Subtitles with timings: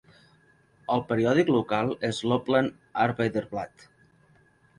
[0.95, 2.73] El periòdic local és l'"Oppland
[3.05, 3.87] Arbeiderblad".